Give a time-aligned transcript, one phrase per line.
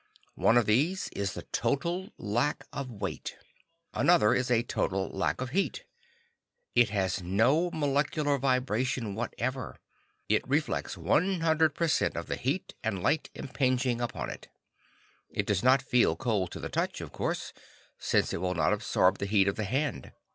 [0.33, 3.37] One of these is the total lack of weight.
[3.93, 5.83] Another is a total lack of heat.
[6.73, 9.77] It has no molecular vibration whatever.
[10.27, 14.47] It reflects 100 percent of the heat and light impinging upon it.
[15.29, 17.53] It does not feel cold to the touch, of course,
[17.99, 20.13] since it will not absorb the heat of the hand.